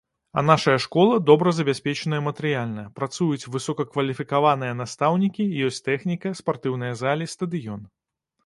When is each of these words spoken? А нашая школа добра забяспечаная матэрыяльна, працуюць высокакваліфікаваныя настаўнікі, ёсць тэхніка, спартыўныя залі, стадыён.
А 0.37 0.41
нашая 0.51 0.77
школа 0.85 1.17
добра 1.29 1.51
забяспечаная 1.57 2.21
матэрыяльна, 2.27 2.85
працуюць 3.01 3.49
высокакваліфікаваныя 3.57 4.73
настаўнікі, 4.81 5.49
ёсць 5.69 5.81
тэхніка, 5.91 6.37
спартыўныя 6.41 6.93
залі, 7.07 7.33
стадыён. 7.37 7.81